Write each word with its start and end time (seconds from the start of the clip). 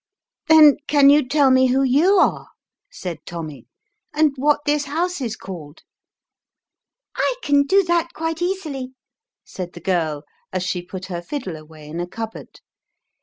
"Then 0.47 0.77
can 0.87 1.11
you 1.11 1.27
tell 1.27 1.51
me 1.51 1.67
who 1.67 1.83
you 1.83 2.13
are," 2.15 2.47
said 2.89 3.19
Tommy, 3.23 3.67
"and 4.11 4.31
what 4.35 4.61
this 4.65 4.85
house 4.85 5.21
is 5.21 5.35
called?"" 5.35 5.83
I 7.15 7.35
can 7.43 7.67
do 7.67 7.83
that 7.83 8.11
quite 8.15 8.41
easily," 8.41 8.95
said 9.45 9.73
the 9.73 9.79
girl, 9.79 10.23
as 10.51 10.63
she 10.63 10.81
put 10.81 11.05
her 11.05 11.21
fiddle 11.21 11.55
away 11.55 11.87
in 11.87 11.99
a 11.99 12.07
cupboard. 12.07 12.61